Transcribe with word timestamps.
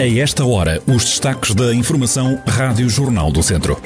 A 0.00 0.18
esta 0.18 0.46
hora, 0.46 0.82
os 0.86 1.04
destaques 1.04 1.54
da 1.54 1.74
Informação 1.74 2.42
Rádio 2.46 2.88
Jornal 2.88 3.30
do 3.30 3.42
Centro. 3.42 3.78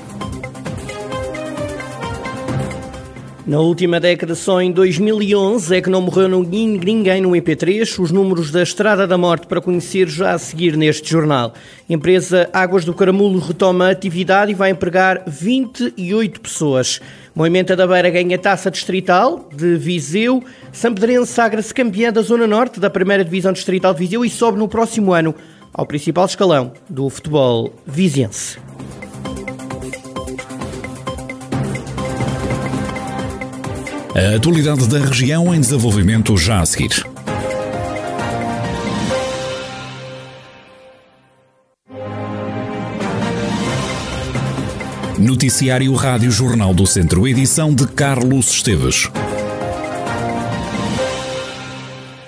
Na 3.45 3.59
última 3.59 3.99
década, 3.99 4.37
só 4.37 4.63
em 4.63 4.71
2011 4.71 5.75
é 5.75 5.81
que 5.81 5.91
não 5.91 6.01
morreu 6.01 6.29
ninguém 6.29 7.21
no 7.21 7.31
IP3. 7.31 8.01
Os 8.01 8.13
números 8.13 8.53
da 8.53 8.63
Estrada 8.63 9.09
da 9.09 9.19
Morte 9.19 9.49
para 9.49 9.61
conhecer 9.61 10.09
já 10.09 10.31
a 10.31 10.39
seguir 10.39 10.77
neste 10.77 11.11
jornal. 11.11 11.53
Empresa 11.91 12.49
Águas 12.53 12.85
do 12.85 12.95
Caramulo 12.95 13.41
retoma 13.41 13.89
a 13.89 13.91
atividade 13.91 14.53
e 14.53 14.55
vai 14.55 14.71
empregar 14.71 15.25
28 15.27 16.41
pessoas. 16.41 17.01
Moimenta 17.35 17.75
da 17.75 17.89
Beira 17.89 18.09
ganha 18.09 18.39
taça 18.39 18.71
distrital 18.71 19.49
de 19.53 19.75
Viseu. 19.75 20.45
Sampedrense 20.73 21.33
sagra-se 21.33 21.75
campeã 21.75 22.13
da 22.13 22.23
Zona 22.23 22.47
Norte 22.47 22.79
da 22.79 22.89
primeira 22.89 23.25
divisão 23.25 23.53
distrital 23.53 23.93
de 23.93 23.99
Viseu 23.99 24.25
e 24.25 24.31
sobe 24.31 24.59
no 24.59 24.69
próximo 24.69 25.13
ano 25.13 25.35
ao 25.75 25.85
principal 25.85 26.25
escalão 26.25 26.73
do 26.89 27.11
futebol 27.11 27.75
viziense. 27.85 28.59
A 34.15 34.37
atualidade 34.37 34.87
da 34.87 35.01
região 35.01 35.53
em 35.53 35.61
desenvolvimento 35.61 36.37
já 36.37 36.61
a 36.61 36.67
seguir. 36.67 37.05
Noticiário 45.19 45.93
Rádio 45.95 46.31
Jornal 46.31 46.73
do 46.73 46.87
Centro, 46.87 47.27
edição 47.27 47.75
de 47.75 47.87
Carlos 47.89 48.51
Esteves. 48.51 49.11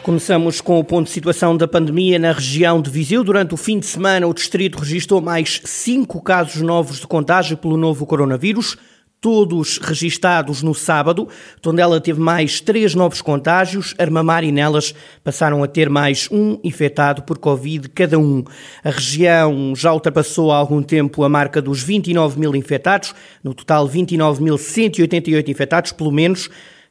Começamos 0.07 0.61
com 0.61 0.79
o 0.79 0.85
ponto 0.85 1.07
de 1.07 1.11
situação 1.11 1.57
da 1.57 1.67
pandemia 1.67 2.17
na 2.17 2.31
região 2.31 2.81
de 2.81 2.89
Viseu. 2.89 3.25
Durante 3.25 3.55
o 3.55 3.57
fim 3.57 3.81
de 3.81 3.87
semana, 3.87 4.29
o 4.29 4.33
distrito 4.33 4.79
registrou 4.79 5.21
mais 5.21 5.61
cinco 5.65 6.23
casos 6.23 6.63
novos 6.63 7.01
de 7.01 7.09
contágio 7.09 7.57
pelo 7.57 7.77
novo 7.77 8.07
coronavírus 8.07 8.79
todos 9.21 9.79
registados 9.79 10.63
no 10.63 10.73
sábado. 10.73 11.27
Tondela 11.61 12.01
teve 12.01 12.21
mais 12.21 12.61
três 12.61 12.95
novos 12.95 13.21
contágios, 13.21 13.97
Armamar 13.99 14.45
e 14.45 14.53
Nelas 14.53 14.95
passaram 15.25 15.65
a 15.65 15.67
ter 15.67 15.91
mais 15.91 16.29
um 16.31 16.61
infectado 16.63 17.23
por 17.23 17.39
Covid 17.39 17.89
cada 17.89 18.17
um. 18.17 18.45
A 18.85 18.91
região 18.91 19.75
já 19.75 19.93
ultrapassou 19.93 20.53
há 20.53 20.57
algum 20.57 20.85
tempo 20.85 21.25
a 21.25 21.29
marca 21.29 21.61
dos 21.61 21.83
29 21.83 22.39
mil 22.39 22.55
infectados, 22.55 23.13
no 23.43 23.53
total 23.53 23.89
29.188 23.89 25.49
infectados, 25.49 25.91
pelo 25.91 26.13
menos, 26.13 26.49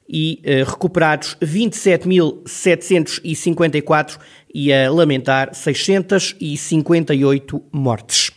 e 0.08 0.40
eh, 0.44 0.64
recuperados 0.64 1.36
27.754 1.42 4.20
e 4.54 4.72
a 4.72 4.92
lamentar 4.92 5.50
658 5.54 7.64
mortes. 7.72 8.30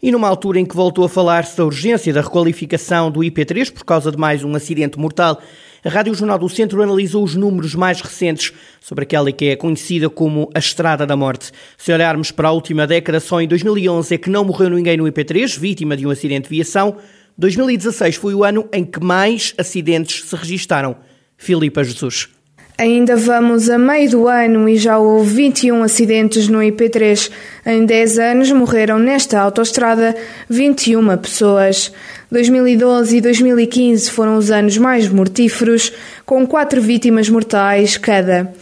E 0.00 0.12
numa 0.12 0.28
altura 0.28 0.60
em 0.60 0.64
que 0.64 0.76
voltou 0.76 1.04
a 1.04 1.08
falar-se 1.08 1.56
da 1.56 1.64
urgência 1.64 2.12
da 2.12 2.20
requalificação 2.20 3.10
do 3.10 3.18
IP3 3.20 3.72
por 3.72 3.84
causa 3.84 4.12
de 4.12 4.18
mais 4.18 4.44
um 4.44 4.54
acidente 4.54 4.96
mortal, 4.98 5.40
a 5.84 5.88
Rádio 5.88 6.14
Jornal 6.14 6.38
do 6.38 6.48
Centro 6.48 6.82
analisou 6.82 7.24
os 7.24 7.34
números 7.34 7.74
mais 7.74 8.00
recentes 8.00 8.52
sobre 8.80 9.04
aquela 9.04 9.30
que 9.30 9.46
é 9.46 9.56
conhecida 9.56 10.10
como 10.10 10.50
a 10.54 10.58
Estrada 10.58 11.06
da 11.06 11.16
Morte. 11.16 11.52
Se 11.76 11.92
olharmos 11.92 12.30
para 12.30 12.48
a 12.48 12.52
última 12.52 12.86
década, 12.86 13.20
só 13.20 13.40
em 13.40 13.48
2011 13.48 14.14
é 14.14 14.18
que 14.18 14.28
não 14.28 14.44
morreu 14.44 14.70
ninguém 14.70 14.96
no 14.96 15.04
IP3, 15.04 15.58
vítima 15.58 15.96
de 15.96 16.06
um 16.06 16.10
acidente 16.10 16.48
de 16.48 16.56
viação. 16.56 16.96
2016 17.38 18.16
foi 18.16 18.34
o 18.34 18.42
ano 18.42 18.68
em 18.72 18.84
que 18.84 19.02
mais 19.02 19.54
acidentes 19.56 20.28
se 20.28 20.34
registaram. 20.34 20.96
Filipa 21.36 21.84
Jesus. 21.84 22.28
Ainda 22.76 23.16
vamos 23.16 23.68
a 23.70 23.78
meio 23.78 24.10
do 24.10 24.28
ano 24.28 24.68
e 24.68 24.76
já 24.76 24.98
houve 24.98 25.34
21 25.34 25.82
acidentes 25.82 26.48
no 26.48 26.58
IP3. 26.58 27.30
Em 27.66 27.84
10 27.84 28.18
anos 28.18 28.52
morreram 28.52 28.98
nesta 28.98 29.40
autoestrada 29.40 30.16
21 30.48 31.16
pessoas. 31.16 31.92
2012 32.30 33.16
e 33.16 33.20
2015 33.20 34.10
foram 34.10 34.36
os 34.36 34.50
anos 34.50 34.76
mais 34.78 35.08
mortíferos, 35.08 35.92
com 36.24 36.46
4 36.46 36.80
vítimas 36.80 37.28
mortais 37.28 37.96
cada. 37.96 38.52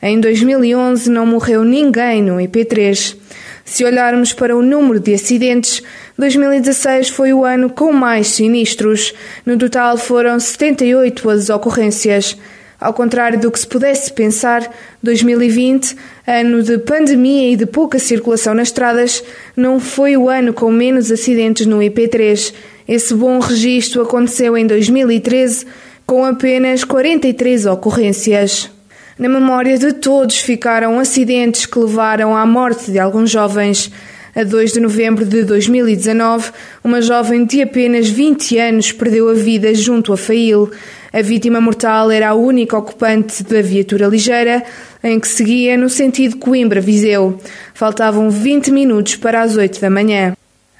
Em 0.00 0.20
2011 0.20 1.10
não 1.10 1.26
morreu 1.26 1.64
ninguém 1.64 2.22
no 2.22 2.36
IP3. 2.36 3.16
Se 3.66 3.84
olharmos 3.84 4.32
para 4.32 4.56
o 4.56 4.62
número 4.62 5.00
de 5.00 5.12
acidentes, 5.12 5.82
2016 6.16 7.08
foi 7.08 7.32
o 7.32 7.44
ano 7.44 7.68
com 7.68 7.92
mais 7.92 8.28
sinistros. 8.28 9.12
No 9.44 9.58
total 9.58 9.98
foram 9.98 10.38
78 10.38 11.28
as 11.28 11.50
ocorrências. 11.50 12.38
Ao 12.78 12.94
contrário 12.94 13.40
do 13.40 13.50
que 13.50 13.58
se 13.58 13.66
pudesse 13.66 14.12
pensar, 14.12 14.72
2020, 15.02 15.96
ano 16.28 16.62
de 16.62 16.78
pandemia 16.78 17.50
e 17.50 17.56
de 17.56 17.66
pouca 17.66 17.98
circulação 17.98 18.54
nas 18.54 18.68
estradas, 18.68 19.24
não 19.56 19.80
foi 19.80 20.16
o 20.16 20.28
ano 20.28 20.54
com 20.54 20.70
menos 20.70 21.10
acidentes 21.10 21.66
no 21.66 21.78
IP3. 21.78 22.54
Esse 22.86 23.14
bom 23.14 23.40
registro 23.40 24.00
aconteceu 24.00 24.56
em 24.56 24.64
2013, 24.64 25.66
com 26.06 26.24
apenas 26.24 26.84
43 26.84 27.66
ocorrências. 27.66 28.75
Na 29.18 29.30
memória 29.30 29.78
de 29.78 29.94
todos 29.94 30.40
ficaram 30.40 30.98
acidentes 30.98 31.64
que 31.64 31.78
levaram 31.78 32.36
à 32.36 32.44
morte 32.44 32.90
de 32.90 32.98
alguns 32.98 33.30
jovens. 33.30 33.90
A 34.34 34.44
2 34.44 34.74
de 34.74 34.80
novembro 34.80 35.24
de 35.24 35.42
2019, 35.42 36.52
uma 36.84 37.00
jovem 37.00 37.46
de 37.46 37.62
apenas 37.62 38.10
20 38.10 38.58
anos 38.58 38.92
perdeu 38.92 39.30
a 39.30 39.32
vida 39.32 39.74
junto 39.74 40.12
a 40.12 40.18
Fail. 40.18 40.70
A 41.10 41.22
vítima 41.22 41.62
mortal 41.62 42.10
era 42.10 42.28
a 42.28 42.34
única 42.34 42.76
ocupante 42.76 43.42
da 43.42 43.62
viatura 43.62 44.06
ligeira 44.06 44.62
em 45.02 45.18
que 45.18 45.28
seguia 45.28 45.78
no 45.78 45.88
sentido 45.88 46.36
Coimbra-Viseu. 46.36 47.38
Faltavam 47.72 48.28
20 48.28 48.70
minutos 48.70 49.16
para 49.16 49.40
as 49.40 49.56
8 49.56 49.80
da 49.80 49.88
manhã. 49.88 50.36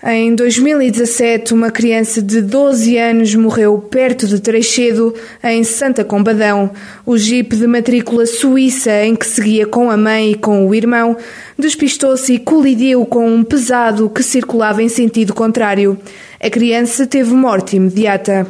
Em 0.08 0.36
2017, 0.36 1.52
uma 1.52 1.68
criança 1.68 2.22
de 2.22 2.40
12 2.40 2.96
anos 2.96 3.34
morreu 3.34 3.76
perto 3.78 4.24
de 4.28 4.40
Treixedo, 4.40 5.12
em 5.42 5.64
Santa 5.64 6.04
Combadão. 6.04 6.70
O 7.04 7.18
jipe 7.18 7.56
de 7.56 7.66
matrícula 7.66 8.24
suíça 8.24 9.04
em 9.04 9.16
que 9.16 9.26
seguia 9.26 9.66
com 9.66 9.90
a 9.90 9.96
mãe 9.96 10.30
e 10.30 10.34
com 10.36 10.64
o 10.64 10.72
irmão 10.72 11.16
despistou-se 11.58 12.34
e 12.34 12.38
colidiu 12.38 13.04
com 13.04 13.28
um 13.28 13.42
pesado 13.42 14.08
que 14.08 14.22
circulava 14.22 14.80
em 14.80 14.88
sentido 14.88 15.34
contrário. 15.34 15.98
A 16.40 16.48
criança 16.48 17.04
teve 17.04 17.34
morte 17.34 17.74
imediata. 17.74 18.46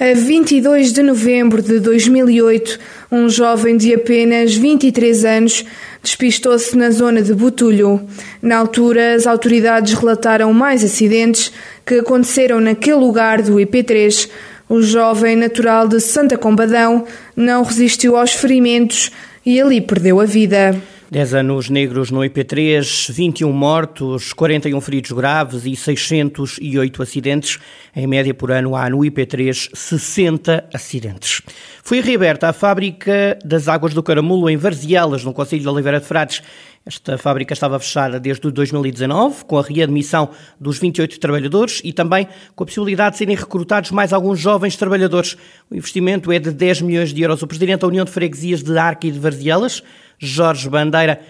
A 0.00 0.14
22 0.14 0.92
de 0.92 1.02
novembro 1.02 1.60
de 1.60 1.80
2008, 1.80 2.78
um 3.10 3.28
jovem 3.28 3.76
de 3.76 3.92
apenas 3.92 4.54
23 4.54 5.24
anos 5.24 5.64
despistou-se 6.00 6.76
na 6.76 6.88
zona 6.90 7.20
de 7.20 7.34
Botulho. 7.34 8.06
Na 8.40 8.58
altura, 8.58 9.16
as 9.16 9.26
autoridades 9.26 9.94
relataram 9.94 10.52
mais 10.52 10.84
acidentes 10.84 11.50
que 11.84 11.96
aconteceram 11.96 12.60
naquele 12.60 12.94
lugar 12.94 13.42
do 13.42 13.54
IP3. 13.56 14.30
O 14.68 14.80
jovem 14.80 15.34
natural 15.34 15.88
de 15.88 15.98
Santa 15.98 16.38
Combadão 16.38 17.04
não 17.34 17.64
resistiu 17.64 18.16
aos 18.16 18.30
ferimentos 18.30 19.10
e 19.44 19.60
ali 19.60 19.80
perdeu 19.80 20.20
a 20.20 20.24
vida. 20.24 20.80
10 21.10 21.34
anos 21.34 21.70
negros 21.70 22.10
no 22.10 22.20
IP3, 22.20 23.10
21 23.10 23.50
mortos, 23.50 24.34
41 24.34 24.78
feridos 24.82 25.12
graves 25.12 25.64
e 25.64 25.74
608 25.74 27.02
acidentes. 27.02 27.58
Em 27.96 28.06
média 28.06 28.34
por 28.34 28.52
ano 28.52 28.76
há 28.76 28.90
no 28.90 28.98
IP3 28.98 29.70
60 29.72 30.68
acidentes. 30.72 31.40
Foi 31.82 32.02
reaberta 32.02 32.50
a 32.50 32.52
fábrica 32.52 33.38
das 33.42 33.68
águas 33.68 33.94
do 33.94 34.02
Caramulo 34.02 34.50
em 34.50 34.58
Varzielas, 34.58 35.24
no 35.24 35.32
Conselho 35.32 35.62
de 35.62 35.68
Oliveira 35.68 35.98
de 35.98 36.04
Frades. 36.04 36.42
Esta 36.84 37.16
fábrica 37.16 37.54
estava 37.54 37.78
fechada 37.78 38.20
desde 38.20 38.50
2019, 38.50 39.46
com 39.46 39.58
a 39.58 39.62
readmissão 39.62 40.28
dos 40.60 40.78
28 40.78 41.18
trabalhadores 41.18 41.80
e 41.82 41.92
também 41.92 42.28
com 42.54 42.64
a 42.64 42.66
possibilidade 42.66 43.12
de 43.12 43.18
serem 43.18 43.36
recrutados 43.36 43.90
mais 43.90 44.12
alguns 44.12 44.38
jovens 44.38 44.76
trabalhadores. 44.76 45.38
O 45.70 45.74
investimento 45.74 46.30
é 46.30 46.38
de 46.38 46.50
10 46.50 46.82
milhões 46.82 47.14
de 47.14 47.22
euros. 47.22 47.42
O 47.42 47.46
Presidente 47.46 47.80
da 47.80 47.86
União 47.86 48.04
de 48.04 48.10
Freguesias 48.10 48.62
de 48.62 48.76
Arca 48.76 49.06
e 49.06 49.10
de 49.10 49.18
Varzielas 49.18 49.82
Jorge 50.18 50.68
Bandeira, 50.68 51.20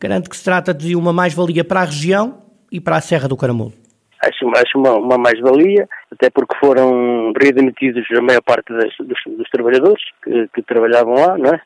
garante 0.00 0.28
que 0.28 0.36
se 0.36 0.44
trata 0.44 0.72
de 0.72 0.96
uma 0.96 1.12
mais-valia 1.12 1.64
para 1.64 1.80
a 1.80 1.84
região 1.84 2.38
e 2.70 2.80
para 2.80 2.96
a 2.96 3.00
Serra 3.00 3.28
do 3.28 3.36
Caramulo. 3.36 3.72
Acho, 4.20 4.48
acho 4.56 4.78
uma, 4.78 4.94
uma 4.94 5.18
mais-valia, 5.18 5.88
até 6.12 6.28
porque 6.28 6.56
foram 6.58 7.32
readmitidos 7.40 8.04
a 8.16 8.20
maior 8.20 8.42
parte 8.42 8.72
das, 8.72 8.90
dos, 8.98 9.18
dos, 9.36 9.48
trabalhadores 9.50 10.02
que, 10.24 10.48
que, 10.54 10.62
trabalhavam 10.62 11.14
lá, 11.14 11.38
não 11.38 11.50
é? 11.50 11.60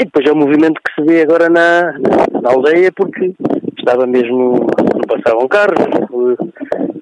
E 0.00 0.04
depois 0.04 0.26
é 0.26 0.32
o 0.32 0.36
movimento 0.36 0.80
que 0.84 0.92
se 0.94 1.06
vê 1.06 1.22
agora 1.22 1.48
na, 1.48 1.92
na 2.40 2.50
aldeia, 2.50 2.90
porque 2.90 3.32
estava 3.78 4.06
mesmo, 4.06 4.66
não 4.76 5.06
passavam 5.06 5.46
carros, 5.46 5.78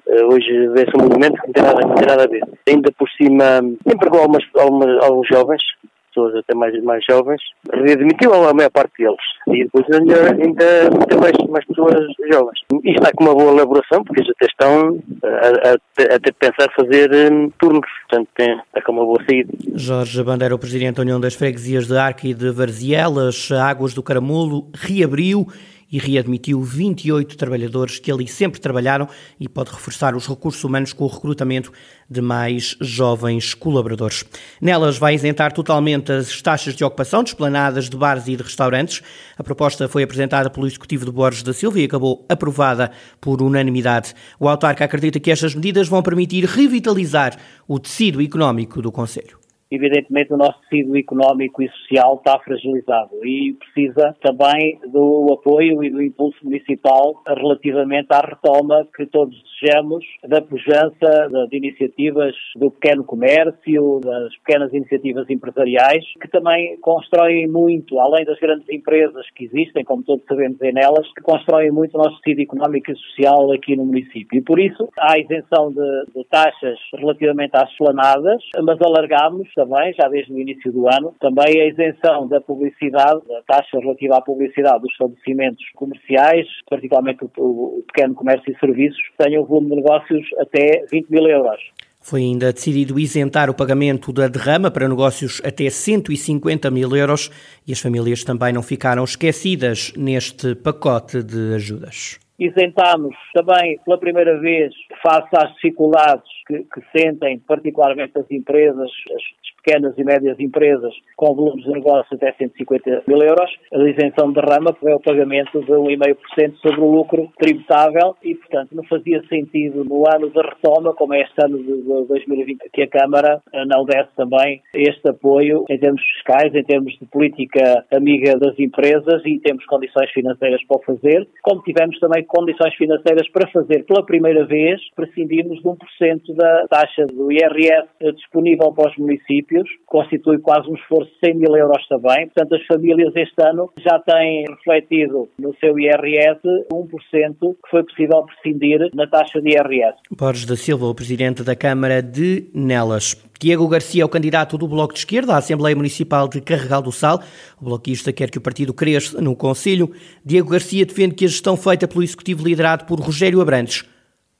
eh, 0.07 0.25
hoje 0.25 0.67
vê-se 0.69 0.95
um 0.95 1.03
movimento 1.03 1.41
que 1.41 1.47
não 1.47 1.53
tem 1.53 2.05
nada, 2.07 2.23
a 2.23 2.27
ver. 2.27 2.43
Ainda 2.67 2.91
por 2.91 3.09
cima, 3.09 3.61
empregou 3.85 4.19
algumas, 4.19 4.43
algumas, 4.55 5.03
alguns 5.03 5.27
jovens, 5.27 5.63
pessoas 6.13 6.35
até 6.35 6.55
mais, 6.55 6.81
mais 6.83 7.03
jovens, 7.09 7.41
readmitiu 7.73 8.33
a 8.33 8.53
maior 8.53 8.69
parte 8.69 8.91
deles. 8.99 9.17
E 9.47 9.63
depois 9.63 9.85
ainda, 9.91 10.31
ainda 10.31 11.05
tem 11.07 11.19
mais, 11.19 11.37
mais 11.49 11.65
pessoas 11.65 11.95
jovens. 12.31 12.59
E 12.83 12.91
está 12.91 13.11
com 13.15 13.23
uma 13.23 13.33
boa 13.33 13.51
elaboração, 13.51 14.03
porque 14.03 14.21
eles 14.21 14.31
até 14.37 14.45
estão 14.45 14.99
a, 15.23 15.69
a, 15.69 16.15
a 16.15 16.19
ter 16.19 16.33
pensar 16.33 16.71
fazer 16.75 17.31
um, 17.31 17.49
turnos. 17.59 17.89
Portanto, 18.07 18.29
tem, 18.37 18.57
está 18.57 18.81
com 18.81 18.91
uma 18.91 19.05
boa 19.05 19.19
saída. 19.27 19.51
Jorge 19.75 20.23
Bandeira, 20.23 20.55
o 20.55 20.59
Presidente 20.59 20.97
da 20.97 21.01
União 21.01 21.19
das 21.19 21.33
Freguesias 21.33 21.87
de 21.87 21.97
Arca 21.97 22.27
e 22.27 22.33
de 22.33 22.51
Varzielas, 22.51 23.51
Águas 23.51 23.93
do 23.93 24.03
Caramulo, 24.03 24.67
reabriu 24.73 25.47
e 25.93 25.99
readmitiu 25.99 26.59
28 26.63 27.37
trabalhadores 27.37 27.99
que 27.99 28.11
ali 28.11 28.27
sempre 28.27 28.59
trabalharam 28.59 29.07
e 29.39 29.47
pode 29.47 29.69
reforçar 29.69 30.15
os 30.15 30.27
recursos 30.27 30.63
humanos 30.63 30.91
com 30.91 31.03
o 31.03 31.07
recrutamento 31.07 31.71
de 32.09 32.19
mais 32.19 32.75
jovens 32.81 33.53
colaboradores. 33.53 34.25
Nelas 34.59 34.97
vai 34.97 35.13
isentar 35.13 35.53
totalmente 35.53 36.11
as 36.11 36.41
taxas 36.41 36.75
de 36.75 36.83
ocupação 36.83 37.23
de 37.23 37.29
esplanadas 37.29 37.89
de 37.89 37.95
bares 37.95 38.27
e 38.27 38.35
de 38.35 38.41
restaurantes. 38.41 39.03
A 39.37 39.43
proposta 39.43 39.87
foi 39.87 40.01
apresentada 40.01 40.49
pelo 40.49 40.65
Executivo 40.65 41.05
de 41.05 41.11
Borges 41.11 41.43
da 41.43 41.53
Silva 41.53 41.79
e 41.79 41.85
acabou 41.85 42.25
aprovada 42.27 42.91
por 43.21 43.43
unanimidade. 43.43 44.15
O 44.39 44.49
autarca 44.49 44.83
acredita 44.83 45.19
que 45.19 45.29
estas 45.29 45.53
medidas 45.53 45.87
vão 45.87 46.01
permitir 46.01 46.45
revitalizar 46.45 47.37
o 47.67 47.77
tecido 47.77 48.19
económico 48.19 48.81
do 48.81 48.91
Conselho 48.91 49.42
evidentemente 49.71 50.33
o 50.33 50.37
nosso 50.37 50.59
tecido 50.69 50.95
económico 50.97 51.61
e 51.61 51.69
social 51.69 52.15
está 52.15 52.39
fragilizado 52.39 53.25
e 53.25 53.53
precisa 53.53 54.15
também 54.21 54.79
do 54.91 55.33
apoio 55.33 55.83
e 55.83 55.89
do 55.89 56.01
impulso 56.01 56.37
municipal 56.43 57.21
relativamente 57.27 58.07
à 58.11 58.19
retoma 58.19 58.87
que 58.95 59.05
todos 59.05 59.35
desejamos 59.63 60.03
da 60.27 60.41
pujança 60.41 61.29
de 61.49 61.57
iniciativas 61.57 62.35
do 62.55 62.71
pequeno 62.71 63.03
comércio, 63.03 63.99
das 64.03 64.35
pequenas 64.37 64.73
iniciativas 64.73 65.29
empresariais, 65.29 66.03
que 66.21 66.29
também 66.29 66.77
constroem 66.81 67.47
muito, 67.47 67.99
além 67.99 68.25
das 68.25 68.39
grandes 68.39 68.67
empresas 68.69 69.25
que 69.35 69.45
existem, 69.45 69.83
como 69.83 70.03
todos 70.03 70.25
sabemos 70.25 70.61
em 70.61 70.73
elas, 70.77 71.07
que 71.13 71.21
constroem 71.21 71.71
muito 71.71 71.95
o 71.95 72.03
nosso 72.03 72.19
tecido 72.21 72.41
económico 72.41 72.91
e 72.91 72.95
social 72.95 73.51
aqui 73.51 73.75
no 73.75 73.85
município. 73.85 74.39
E 74.39 74.41
por 74.41 74.59
isso 74.59 74.87
há 74.97 75.17
isenção 75.17 75.71
de, 75.71 76.05
de 76.15 76.23
taxas 76.29 76.77
relativamente 76.95 77.55
às 77.55 77.73
flanadas, 77.75 78.41
mas 78.63 78.79
alargamos 78.81 79.47
também, 79.63 79.93
já 79.93 80.07
desde 80.09 80.33
o 80.33 80.39
início 80.39 80.71
do 80.71 80.87
ano, 80.87 81.13
também 81.19 81.61
a 81.61 81.67
isenção 81.67 82.27
da 82.27 82.41
publicidade, 82.41 83.21
da 83.27 83.41
taxa 83.47 83.79
relativa 83.79 84.17
à 84.17 84.21
publicidade 84.21 84.81
dos 84.81 84.91
estabelecimentos 84.91 85.63
comerciais, 85.75 86.47
particularmente 86.69 87.23
o, 87.37 87.79
o 87.79 87.83
pequeno 87.87 88.13
comércio 88.13 88.51
e 88.51 88.59
serviços, 88.59 89.01
que 89.09 89.23
tenham 89.23 89.45
volume 89.45 89.69
de 89.69 89.75
negócios 89.77 90.27
até 90.39 90.85
20 90.91 91.09
mil 91.09 91.27
euros. 91.27 91.61
Foi 92.01 92.19
ainda 92.19 92.51
decidido 92.51 92.99
isentar 92.99 93.49
o 93.49 93.53
pagamento 93.53 94.11
da 94.11 94.27
derrama 94.27 94.69
para 94.69 94.89
negócios 94.89 95.41
até 95.45 95.69
150 95.69 96.69
mil 96.69 96.93
euros 96.93 97.31
e 97.65 97.71
as 97.71 97.79
famílias 97.79 98.25
também 98.25 98.51
não 98.51 98.61
ficaram 98.61 99.05
esquecidas 99.05 99.93
neste 99.95 100.53
pacote 100.53 101.23
de 101.23 101.55
ajudas. 101.55 102.19
Isentámos 102.37 103.15
também 103.33 103.79
pela 103.85 103.97
primeira 103.97 104.37
vez, 104.39 104.73
face 105.01 105.29
às 105.33 105.53
dificuldades 105.53 106.27
que, 106.45 106.63
que 106.63 106.81
sentem, 106.91 107.39
particularmente 107.39 108.17
as 108.17 108.29
empresas, 108.29 108.89
as 109.15 109.52
pequenas 109.63 109.97
e 109.97 110.03
médias 110.03 110.39
empresas 110.39 110.93
com 111.15 111.33
volumes 111.33 111.63
de 111.63 111.71
negócio 111.71 112.15
até 112.15 112.33
150 112.33 113.03
mil 113.07 113.19
euros, 113.19 113.49
a 113.73 113.89
isenção 113.89 114.31
de 114.31 114.39
rama 114.39 114.75
é 114.85 114.95
o 114.95 114.99
pagamento 114.99 115.59
de 115.61 115.71
1,5% 115.71 116.55
sobre 116.57 116.81
o 116.81 116.91
lucro 116.91 117.31
tributável 117.37 118.15
e, 118.23 118.35
portanto, 118.35 118.75
não 118.75 118.83
fazia 118.83 119.23
sentido 119.27 119.83
no 119.85 120.03
ano 120.07 120.29
de 120.29 120.41
retoma, 120.41 120.93
como 120.93 121.13
é 121.13 121.21
este 121.21 121.43
ano 121.43 121.57
de 121.57 121.81
2020, 122.07 122.69
que 122.71 122.83
a 122.83 122.87
Câmara 122.87 123.41
não 123.67 123.85
desse 123.85 124.13
também 124.15 124.61
este 124.73 125.09
apoio 125.09 125.65
em 125.69 125.79
termos 125.79 126.01
fiscais, 126.01 126.53
em 126.53 126.63
termos 126.63 126.93
de 126.99 127.05
política 127.05 127.85
amiga 127.91 128.37
das 128.37 128.57
empresas 128.59 129.21
e 129.25 129.39
temos 129.39 129.65
condições 129.65 130.09
financeiras 130.11 130.61
para 130.65 130.77
o 130.77 130.83
fazer, 130.83 131.27
como 131.41 131.61
tivemos 131.61 131.97
também 131.99 132.23
condições 132.23 132.75
financeiras 132.75 133.29
para 133.29 133.49
fazer 133.49 133.85
pela 133.85 134.05
primeira 134.05 134.45
vez, 134.45 134.81
prescindimos 134.95 135.57
de 135.57 135.63
1% 135.63 136.35
da 136.35 136.67
taxa 136.67 137.05
do 137.05 137.31
IRS 137.31 137.87
disponível 138.15 138.73
para 138.73 138.89
os 138.89 138.97
municípios 138.97 139.52
municípios, 139.53 139.69
constitui 139.85 140.39
quase 140.39 140.69
um 140.69 140.75
esforço 140.75 141.11
de 141.11 141.19
100 141.27 141.35
mil 141.35 141.55
euros 141.55 141.85
também. 141.87 142.27
Portanto, 142.27 142.55
as 142.55 142.65
famílias 142.65 143.15
este 143.15 143.41
ano 143.41 143.69
já 143.77 143.99
têm 143.99 144.45
refletido 144.49 145.29
no 145.39 145.55
seu 145.59 145.77
IRS 145.77 146.41
1% 146.71 147.37
que 147.39 147.69
foi 147.69 147.83
possível 147.83 148.23
prescindir 148.23 148.89
na 148.93 149.07
taxa 149.07 149.41
de 149.41 149.49
IRS. 149.49 149.97
Borges 150.11 150.45
da 150.45 150.55
Silva, 150.55 150.87
o 150.87 150.95
presidente 150.95 151.43
da 151.43 151.55
Câmara 151.55 152.01
de 152.01 152.49
Nelas. 152.53 153.15
Diego 153.39 153.67
Garcia 153.67 154.03
é 154.03 154.05
o 154.05 154.09
candidato 154.09 154.57
do 154.57 154.67
Bloco 154.67 154.93
de 154.93 154.99
Esquerda 154.99 155.33
à 155.33 155.37
Assembleia 155.37 155.75
Municipal 155.75 156.27
de 156.29 156.39
Carregal 156.39 156.81
do 156.81 156.91
Sal. 156.91 157.19
O 157.59 157.65
bloquista 157.65 158.13
quer 158.13 158.29
que 158.29 158.37
o 158.37 158.41
partido 158.41 158.73
cresça 158.73 159.19
no 159.21 159.35
Conselho. 159.35 159.91
Diego 160.23 160.49
Garcia 160.49 160.85
defende 160.85 161.15
que 161.15 161.25
a 161.25 161.27
gestão 161.27 161.57
feita 161.57 161.87
pelo 161.87 162.03
Executivo 162.03 162.47
liderado 162.47 162.85
por 162.85 162.99
Rogério 162.99 163.41
Abrantes 163.41 163.83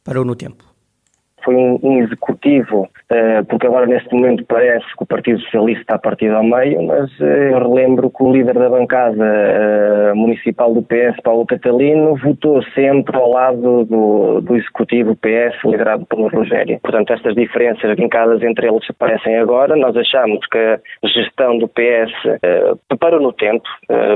parou 0.03 0.23
no 0.23 0.35
tempo 0.35 0.72
foi 1.43 1.55
um, 1.55 2.01
executivo, 2.01 2.83
uh, 2.83 3.45
porque 3.47 3.67
agora 3.67 3.85
neste 3.85 4.13
momento 4.13 4.45
parece 4.45 4.85
que 4.97 5.03
o 5.03 5.05
Partido 5.05 5.39
Socialista 5.41 5.81
está 5.81 5.97
partido 5.97 6.35
ao 6.35 6.43
meio, 6.43 6.81
mas 6.83 7.09
uh, 7.19 7.23
eu 7.23 7.59
relembro 7.59 8.09
que 8.09 8.23
o 8.23 8.31
líder 8.31 8.53
da 8.53 8.69
bancada 8.69 9.23
uh, 9.23 10.15
municipal 10.15 10.73
do 10.73 10.81
PS, 10.81 11.21
Paulo 11.23 11.45
Catalino, 11.45 12.15
votou 12.15 12.63
sempre 12.73 13.15
ao 13.17 13.29
lado 13.29 13.85
do, 13.85 14.41
do 14.41 14.55
executivo 14.55 15.15
PS, 15.15 15.55
liderado 15.65 16.05
pelo 16.05 16.27
Rogério. 16.27 16.79
Portanto, 16.81 17.13
estas 17.13 17.35
diferenças 17.35 17.95
vincadas 17.95 18.41
entre 18.41 18.67
eles 18.67 18.89
aparecem 18.89 19.37
agora. 19.37 19.75
Nós 19.75 19.95
achamos 19.95 20.45
que 20.47 20.57
a 20.57 21.07
gestão 21.07 21.57
do 21.57 21.67
PS 21.67 22.11
parou 22.99 23.21
no 23.21 23.33
tempo, 23.33 23.63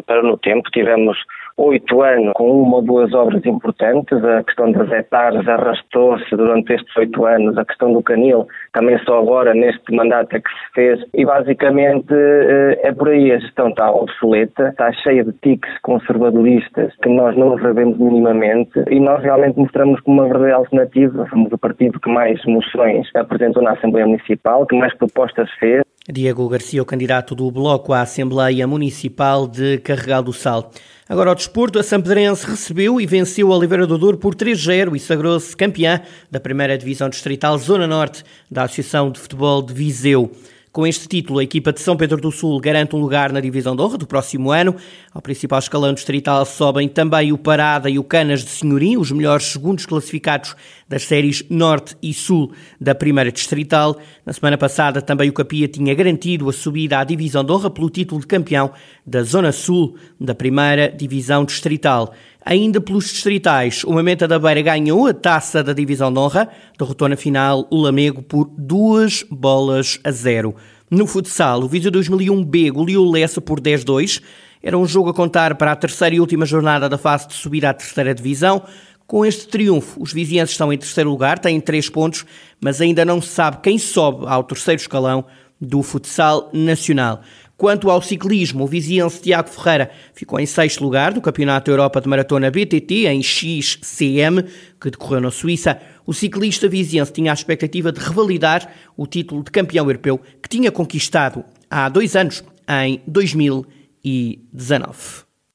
parou 0.06 0.24
no 0.24 0.38
tempo. 0.38 0.70
Tivemos 0.72 1.18
oito 1.58 2.02
anos 2.02 2.34
com 2.36 2.62
uma 2.62 2.78
ou 2.78 2.82
duas 2.82 3.14
obras 3.14 3.44
importantes. 3.46 4.24
A 4.24 4.44
questão 4.44 4.72
das 4.72 4.92
hectares 4.92 5.48
arrastou-se 5.48 6.30
durante 6.36 6.74
estes 6.74 6.96
oito 6.98 7.26
anos. 7.26 7.58
A 7.58 7.66
questão 7.66 7.92
do 7.92 8.04
canil 8.04 8.48
também 8.74 8.98
só 9.00 9.20
agora, 9.20 9.54
neste 9.54 9.94
mandato, 9.94 10.36
é 10.36 10.40
que 10.40 10.50
se 10.50 10.74
fez. 10.74 11.04
E 11.14 11.26
basicamente 11.26 12.14
eh, 12.14 12.80
é 12.84 12.92
por 12.92 13.10
aí. 13.10 13.32
A 13.32 13.40
gestão 13.40 13.70
está 13.70 13.92
obsoleta, 13.92 14.70
está 14.70 14.92
cheia 14.94 15.24
de 15.24 15.34
tiques 15.34 15.78
conservadoristas 15.82 16.94
que 17.02 17.10
nós 17.10 17.36
não 17.36 17.58
sabemos 17.60 17.98
minimamente 17.98 18.84
e 18.90 19.00
nós 19.00 19.22
realmente 19.24 19.58
mostramos 19.58 20.00
como 20.02 20.22
uma 20.22 20.28
verdadeira 20.28 20.58
alternativa. 20.58 21.26
Fomos 21.28 21.52
o 21.52 21.58
partido 21.58 22.00
que 22.00 22.10
mais 22.10 22.44
moções 22.46 23.08
apresentou 23.16 23.64
na 23.64 23.72
Assembleia 23.72 24.06
Municipal, 24.06 24.66
que 24.66 24.76
mais 24.76 24.94
propostas 24.96 25.50
fez. 25.60 25.84
Diego 26.10 26.48
Garcia, 26.48 26.82
o 26.82 26.86
candidato 26.86 27.36
do 27.36 27.52
Bloco 27.52 27.92
à 27.92 28.02
Assembleia 28.02 28.66
Municipal 28.66 29.46
de 29.46 29.78
Carregal 29.80 30.24
do 30.24 30.32
Sal. 30.32 30.72
Agora 31.10 31.32
ao 31.32 31.36
desporto, 31.36 31.78
a 31.78 31.84
Sampedrense 31.84 32.48
recebeu 32.48 33.02
e 33.02 33.06
venceu 33.06 33.50
o 33.50 33.52
Oliveira 33.52 33.86
do 33.86 33.98
Douro 33.98 34.18
por 34.18 34.34
3-0 34.34 34.96
e 34.96 35.00
sagrou-se 35.00 35.56
campeã 35.56 36.02
da 36.32 36.40
primeira 36.40 36.78
divisão 36.78 37.10
distrital 37.10 37.58
Zona 37.58 37.86
Norte 37.86 38.24
da 38.50 38.64
Associação 38.64 39.12
de 39.12 39.20
Futebol 39.20 39.62
de 39.62 39.74
Viseu. 39.74 40.32
Com 40.78 40.86
este 40.86 41.08
título, 41.08 41.40
a 41.40 41.44
equipa 41.44 41.74
de 41.74 41.82
São 41.82 41.98
Pedro 41.98 42.22
do 42.22 42.32
Sul 42.32 42.60
garante 42.60 42.96
um 42.96 43.00
lugar 43.00 43.34
na 43.34 43.40
divisão 43.40 43.76
de 43.76 43.82
honra 43.82 43.98
do 43.98 44.06
próximo 44.06 44.52
ano. 44.52 44.76
Ao 45.12 45.20
principal 45.20 45.58
escalão 45.58 45.92
distrital 45.92 46.46
sobem 46.46 46.88
também 46.88 47.34
o 47.34 47.38
Parada 47.40 47.90
e 47.90 47.98
o 47.98 48.04
Canas 48.04 48.44
de 48.44 48.52
Senhorim, 48.52 48.96
os 48.96 49.12
melhores 49.12 49.48
segundos 49.48 49.88
classificados 49.88 50.56
das 50.88 51.02
séries 51.02 51.44
Norte 51.50 51.98
e 52.00 52.14
Sul 52.14 52.52
da 52.80 52.94
primeira 52.94 53.32
distrital. 53.32 53.98
Na 54.24 54.34
semana 54.34 54.56
passada, 54.56 55.02
também 55.02 55.32
o 55.32 55.34
Capia 55.34 55.68
tinha 55.68 55.96
garantido 55.96 56.48
a 56.48 56.54
subida 56.54 57.00
à 57.00 57.04
divisão 57.04 57.44
de 57.44 57.52
honra 57.52 57.72
pelo 57.72 57.90
título 57.90 58.22
de 58.22 58.28
campeão 58.28 58.72
da 59.04 59.24
Zona 59.24 59.52
Sul 59.52 59.96
da 60.22 60.36
primeira 60.36 60.90
divisão 60.90 61.44
distrital. 61.44 62.14
Ainda 62.50 62.80
pelos 62.80 63.10
distritais, 63.10 63.84
o 63.84 63.92
Mamenta 63.92 64.26
da 64.26 64.40
Beira 64.40 64.62
ganhou 64.62 65.06
a 65.06 65.14
taça 65.14 65.62
da 65.62 65.74
divisão 65.74 66.14
de 66.14 66.18
honra, 66.18 66.48
derrotou 66.80 67.10
na 67.10 67.18
final 67.18 67.68
o 67.70 67.76
Lamego 67.76 68.22
por 68.22 68.50
duas 68.58 69.22
bolas 69.30 70.00
a 70.02 70.12
zero. 70.12 70.56
No 70.90 71.06
futsal, 71.06 71.62
o 71.62 71.68
Viseu 71.68 71.92
2001B 71.92 72.72
goleou 72.72 73.06
o 73.06 73.12
Lessa 73.12 73.42
por 73.42 73.60
10-2. 73.60 74.24
Era 74.64 74.78
um 74.78 74.88
jogo 74.88 75.10
a 75.10 75.14
contar 75.14 75.56
para 75.56 75.74
a 75.74 75.76
terceira 75.76 76.16
e 76.16 76.22
última 76.22 76.46
jornada 76.46 76.88
da 76.88 76.98
fase 76.98 77.28
de 77.28 77.34
subir 77.34 77.66
à 77.66 77.74
terceira 77.74 78.16
divisão. 78.16 78.64
Com 79.06 79.26
este 79.26 79.46
triunfo, 79.50 80.02
os 80.02 80.14
vizinhos 80.14 80.52
estão 80.52 80.72
em 80.72 80.78
terceiro 80.78 81.10
lugar, 81.10 81.40
têm 81.40 81.60
três 81.60 81.90
pontos, 81.90 82.26
mas 82.62 82.80
ainda 82.80 83.04
não 83.04 83.22
se 83.22 83.28
sabe 83.28 83.58
quem 83.62 83.78
sobe 83.78 84.26
ao 84.26 84.46
terceiro 84.46 84.80
escalão 84.80 85.26
do 85.60 85.84
futsal 85.84 86.50
nacional. 86.54 87.22
Quanto 87.58 87.90
ao 87.90 88.04
ciclismo, 88.04 88.66
o 88.66 88.68
viziense 88.68 89.20
Tiago 89.20 89.50
Ferreira 89.50 89.90
ficou 90.14 90.40
em 90.40 90.46
sexto 90.46 90.84
lugar 90.84 91.12
do 91.12 91.20
Campeonato 91.20 91.72
Europa 91.72 92.00
de 92.00 92.08
Maratona 92.08 92.52
BTT 92.52 93.08
em 93.08 93.24
XCM, 93.24 94.44
que 94.80 94.92
decorreu 94.92 95.20
na 95.20 95.32
Suíça. 95.32 95.82
O 96.06 96.14
ciclista 96.14 96.70
viziense 96.70 97.12
tinha 97.12 97.32
a 97.32 97.34
expectativa 97.34 97.92
de 97.92 98.00
revalidar 98.00 98.72
o 98.96 99.08
título 99.08 99.44
de 99.44 99.50
campeão 99.50 99.88
europeu 99.88 100.22
que 100.42 100.48
tinha 100.48 100.72
conquistado 100.72 101.44
há 101.68 101.90
dois 101.90 102.16
anos, 102.16 102.44
em 102.70 103.02
2019. 103.08 105.27